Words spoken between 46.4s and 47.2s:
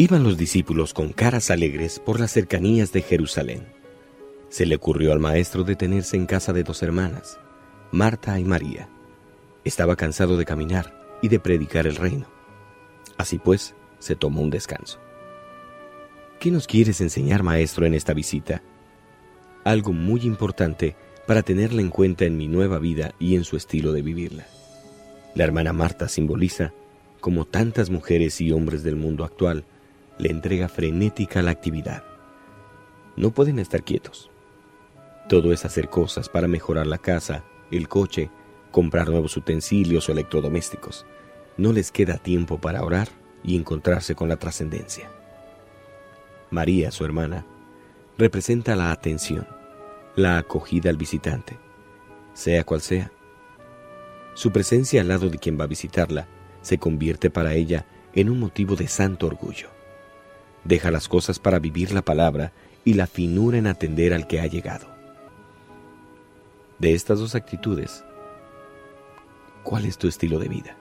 María, su